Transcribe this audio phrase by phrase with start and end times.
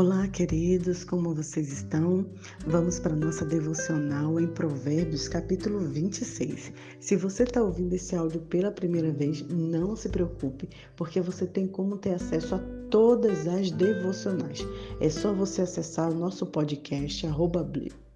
[0.00, 2.24] Olá, queridos, como vocês estão?
[2.66, 6.72] Vamos para nossa devocional em Provérbios, capítulo 26.
[6.98, 11.68] Se você está ouvindo esse áudio pela primeira vez, não se preocupe, porque você tem
[11.68, 14.66] como ter acesso a todas as devocionais.
[15.02, 17.70] É só você acessar o nosso podcast, arroba,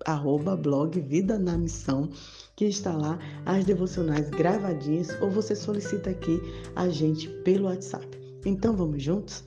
[0.07, 2.08] arroba blog Vida na Missão,
[2.57, 6.40] que está lá as devocionais gravadinhas, ou você solicita aqui
[6.75, 8.08] a gente pelo WhatsApp.
[8.46, 9.44] Então vamos juntos?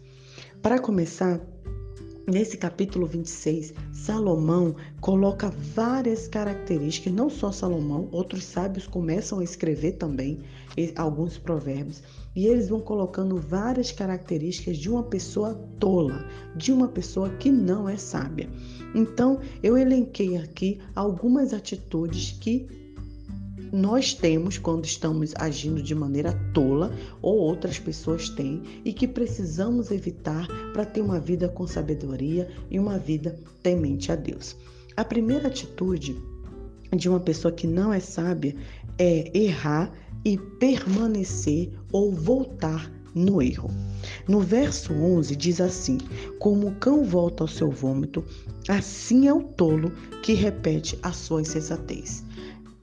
[0.62, 1.40] Para começar,
[2.30, 9.94] Nesse capítulo 26, Salomão coloca várias características, não só Salomão, outros sábios começam a escrever
[9.94, 10.42] também
[10.98, 12.04] alguns provérbios,
[12.36, 17.88] e eles vão colocando várias características de uma pessoa tola, de uma pessoa que não
[17.88, 18.50] é sábia.
[18.94, 22.87] Então, eu elenquei aqui algumas atitudes que
[23.72, 29.92] nós temos quando estamos agindo de maneira tola ou outras pessoas têm e que precisamos
[29.92, 34.56] evitar para ter uma vida com sabedoria e uma vida temente a Deus.
[34.96, 36.16] A primeira atitude
[36.96, 38.56] de uma pessoa que não é sábia
[38.98, 39.92] é errar
[40.24, 43.70] e permanecer ou voltar no erro.
[44.28, 45.98] No verso 11 diz assim:
[46.40, 48.24] Como o cão volta ao seu vômito,
[48.68, 52.24] assim é o tolo que repete a sua insensatez.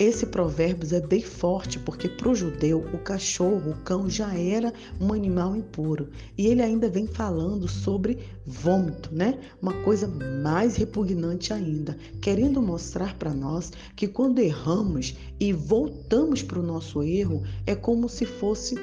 [0.07, 4.71] Esse provérbio é bem forte porque para o judeu o cachorro, o cão já era
[5.01, 9.41] um animal impuro e ele ainda vem falando sobre vômito, né?
[9.63, 16.61] Uma coisa mais repugnante ainda, querendo mostrar para nós que quando erramos e voltamos para
[16.61, 18.77] o nosso erro é como se fosse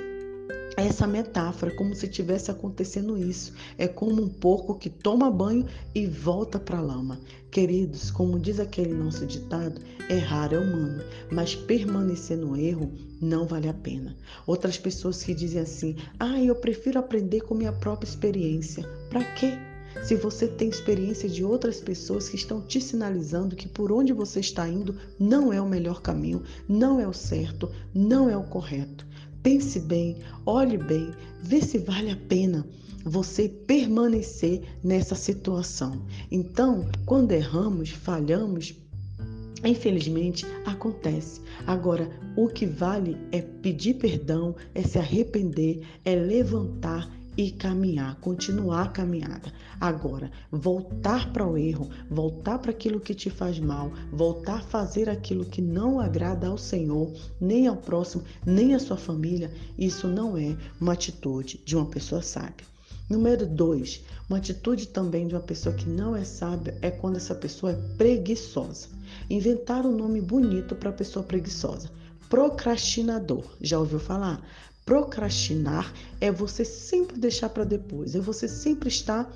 [0.78, 3.54] essa metáfora, como se tivesse acontecendo isso.
[3.78, 7.20] É como um porco que toma banho e volta para a lama.
[7.50, 13.68] Queridos, como diz aquele nosso ditado, errar é humano, mas permanecer no erro não vale
[13.68, 14.16] a pena.
[14.48, 18.88] Outras pessoas que dizem assim: "Ah, eu prefiro aprender com minha própria experiência".
[19.10, 19.58] Para quê?
[20.04, 24.40] Se você tem experiência de outras pessoas que estão te sinalizando que por onde você
[24.40, 29.06] está indo não é o melhor caminho, não é o certo, não é o correto.
[29.44, 31.12] Pense bem, olhe bem,
[31.44, 32.66] vê se vale a pena
[33.03, 36.06] você permanecer nessa situação.
[36.29, 38.75] Então, quando erramos, falhamos,
[39.63, 41.40] Infelizmente acontece.
[41.68, 48.84] Agora, o que vale é pedir perdão, é se arrepender, é levantar e caminhar, continuar
[48.84, 49.53] a caminhada.
[49.80, 55.09] Agora, voltar para o erro, voltar para aquilo que te faz mal, voltar a fazer
[55.09, 60.38] aquilo que não agrada ao Senhor, nem ao próximo, nem à sua família, isso não
[60.38, 62.72] é uma atitude de uma pessoa sábia.
[63.09, 67.36] Número dois, uma atitude também de uma pessoa que não é sábia é quando essa
[67.36, 68.88] pessoa é preguiçosa.
[69.30, 71.90] Inventar um nome bonito para a pessoa preguiçosa.
[72.30, 73.44] Procrastinador.
[73.59, 74.42] Já ouviu falar?
[74.91, 79.34] Procrastinar é você sempre deixar para depois, é você sempre estar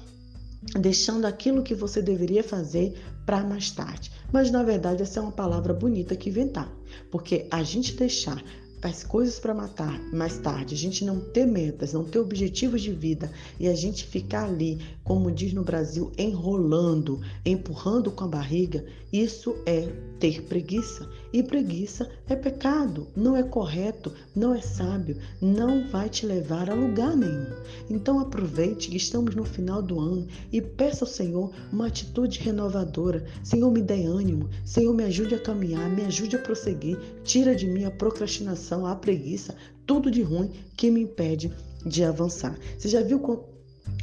[0.77, 2.93] deixando aquilo que você deveria fazer
[3.25, 4.11] para mais tarde.
[4.33, 6.69] Mas na verdade essa é uma palavra bonita que inventar,
[7.09, 8.43] porque a gente deixar
[8.85, 12.91] as coisas para matar mais tarde, a gente não ter metas, não ter objetivos de
[12.91, 18.85] vida e a gente ficar ali, como diz no Brasil, enrolando, empurrando com a barriga,
[19.11, 19.87] isso é
[20.19, 21.09] ter preguiça.
[21.31, 26.73] E preguiça é pecado, não é correto, não é sábio, não vai te levar a
[26.73, 27.47] lugar nenhum.
[27.89, 33.25] Então aproveite que estamos no final do ano e peça ao Senhor uma atitude renovadora.
[33.43, 37.67] Senhor, me dê ânimo, Senhor, me ajude a caminhar, me ajude a prosseguir, tira de
[37.67, 39.55] mim a procrastinação, a preguiça,
[39.85, 41.53] tudo de ruim que me impede
[41.85, 42.57] de avançar.
[42.79, 43.19] Você já viu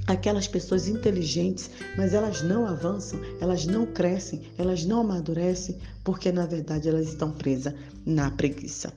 [0.07, 6.47] aquelas pessoas inteligentes, mas elas não avançam, elas não crescem, elas não amadurecem, porque na
[6.47, 7.75] verdade elas estão presas
[8.07, 8.93] na preguiça.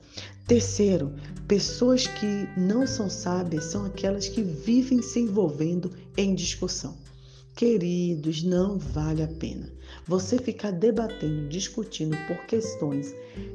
[0.46, 1.12] Terceiro,
[1.48, 6.96] pessoas que não são sábias são aquelas que vivem se envolvendo em discussão.
[7.56, 9.72] Queridos, não vale a pena.
[10.06, 13.14] Você ficar debatendo, discutindo por questões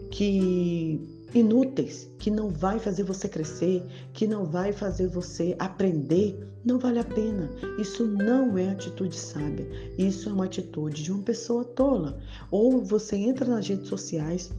[0.09, 0.99] que
[1.33, 3.83] inúteis, que não vai fazer você crescer,
[4.13, 7.49] que não vai fazer você aprender, não vale a pena.
[7.79, 9.67] Isso não é atitude sábia.
[9.97, 12.19] Isso é uma atitude de uma pessoa tola.
[12.49, 14.51] Ou você entra nas redes sociais,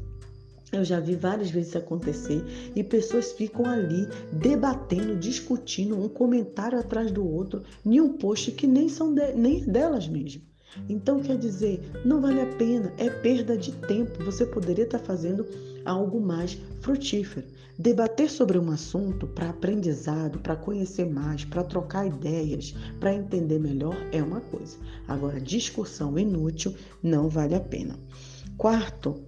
[0.72, 2.42] eu já vi várias vezes acontecer
[2.74, 8.66] e pessoas ficam ali debatendo, discutindo, um comentário atrás do outro, em um post que
[8.66, 10.42] nem são de, nem delas mesmo.
[10.88, 14.24] Então, quer dizer, não vale a pena, é perda de tempo.
[14.24, 15.46] Você poderia estar fazendo
[15.84, 17.46] algo mais frutífero.
[17.78, 23.96] Debater sobre um assunto para aprendizado, para conhecer mais, para trocar ideias, para entender melhor
[24.12, 24.76] é uma coisa.
[25.08, 27.98] Agora, discussão inútil não vale a pena.
[28.56, 29.22] Quarto,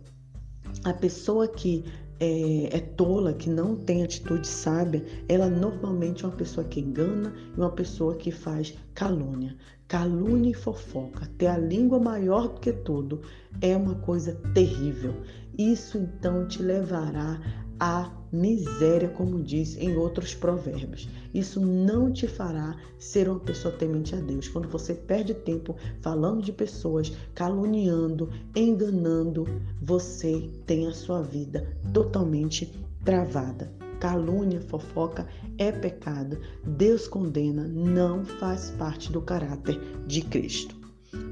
[0.85, 1.85] a pessoa que
[2.21, 7.35] é, é, tola, que não tem atitude sábia, ela normalmente é uma pessoa que engana
[7.57, 9.57] e uma pessoa que faz calúnia.
[9.87, 13.21] Calúnia e fofoca, ter a língua maior do que tudo,
[13.61, 15.15] é uma coisa terrível.
[15.59, 17.41] Isso então te levará
[17.79, 21.09] à miséria, como diz em outros provérbios.
[21.33, 24.49] Isso não te fará ser uma pessoa temente a Deus.
[24.49, 29.47] Quando você perde tempo falando de pessoas, caluniando, enganando,
[29.81, 32.73] você tem a sua vida totalmente
[33.05, 33.71] travada.
[34.01, 36.39] Calúnia, fofoca é pecado.
[36.67, 40.75] Deus condena, não faz parte do caráter de Cristo.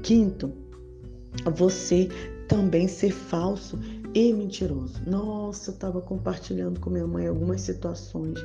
[0.01, 0.51] Quinto,
[1.55, 2.09] você
[2.47, 3.77] também ser falso
[4.13, 5.01] e mentiroso.
[5.07, 8.39] Nossa, eu estava compartilhando com minha mãe algumas situações.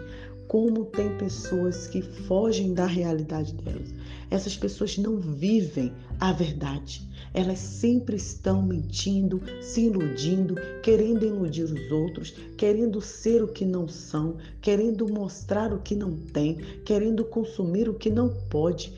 [0.46, 3.92] Como tem pessoas que fogem da realidade delas.
[4.30, 7.06] Essas pessoas não vivem a verdade.
[7.34, 13.86] Elas sempre estão mentindo, se iludindo, querendo iludir os outros, querendo ser o que não
[13.86, 18.94] são, querendo mostrar o que não tem, querendo consumir o que não pode.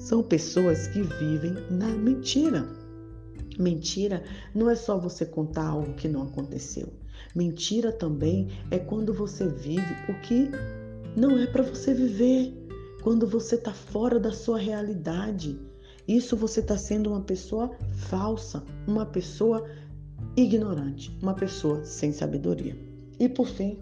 [0.00, 2.87] São pessoas que vivem na mentira.
[3.58, 4.22] Mentira
[4.54, 6.92] não é só você contar algo que não aconteceu.
[7.34, 10.50] Mentira também é quando você vive o que
[11.16, 12.54] não é para você viver,
[13.02, 15.58] quando você está fora da sua realidade.
[16.06, 17.70] Isso você está sendo uma pessoa
[18.08, 19.68] falsa, uma pessoa
[20.36, 22.76] ignorante, uma pessoa sem sabedoria.
[23.18, 23.78] E por fim,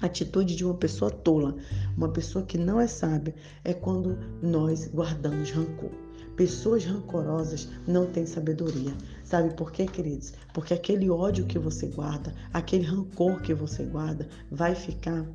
[0.00, 1.56] a atitude de uma pessoa tola,
[1.96, 3.34] uma pessoa que não é sábia,
[3.64, 5.90] é quando nós guardamos rancor.
[6.36, 8.92] Pessoas rancorosas não têm sabedoria.
[9.24, 10.32] Sabe por quê, queridos?
[10.54, 15.26] Porque aquele ódio que você guarda, aquele rancor que você guarda, vai ficar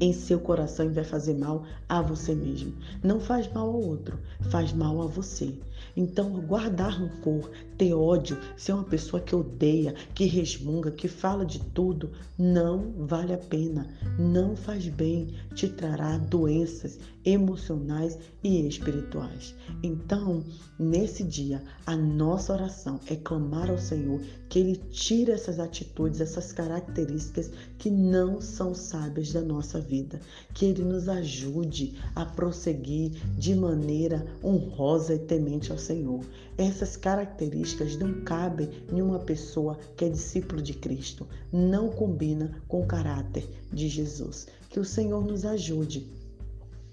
[0.00, 2.74] em seu coração e vai fazer mal a você mesmo.
[3.02, 4.18] Não faz mal ao outro,
[4.50, 5.54] faz mal a você.
[5.96, 11.58] Então, guardar rancor, ter ódio, ser uma pessoa que odeia, que resmunga, que fala de
[11.58, 13.86] tudo, não vale a pena,
[14.18, 19.54] não faz bem, te trará doenças emocionais e espirituais.
[19.82, 20.42] Então,
[20.78, 26.52] nesse dia, a nossa oração é clamar ao Senhor que Ele tire essas atitudes, essas
[26.52, 30.20] características que não são sábias da nossa vida,
[30.54, 36.24] que Ele nos ajude a prosseguir de maneira honrosa e temente ao Senhor.
[36.56, 42.82] Essas características não cabem em uma pessoa que é discípulo de Cristo, não combina com
[42.82, 44.46] o caráter de Jesus.
[44.68, 46.06] Que o Senhor nos ajude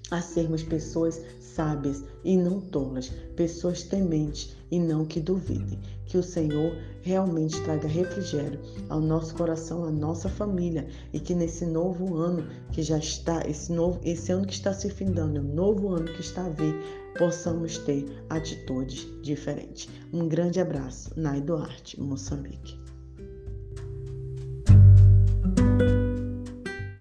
[0.09, 5.80] a sermos pessoas sábias e não tolas, pessoas tementes e não que duvidem.
[6.06, 8.59] Que o Senhor realmente traga refrigério
[8.89, 13.71] ao nosso coração, à nossa família e que nesse novo ano que já está, esse
[13.71, 16.75] novo, esse ano que está se findando, o novo ano que está a vir,
[17.18, 19.89] possamos ter atitudes diferentes.
[20.13, 22.87] Um grande abraço, Nai Duarte, Moçambique.